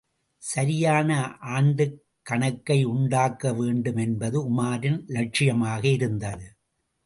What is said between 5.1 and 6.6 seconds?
இலட்சியமாக இருந்தது.